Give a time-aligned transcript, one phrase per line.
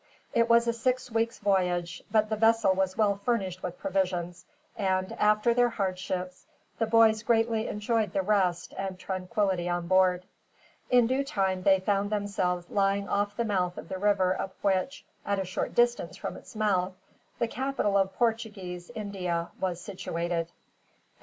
[0.33, 5.11] It was a six weeks' voyage, but the vessel was well furnished with provisions and,
[5.19, 6.47] after their hardships,
[6.79, 10.25] the boys greatly enjoyed the rest and tranquility on board.
[10.89, 15.05] In due time they found themselves lying off the mouth of the river up which,
[15.23, 16.93] at a short distance from its mouth,
[17.37, 20.51] the capital of Portuguese India was situated.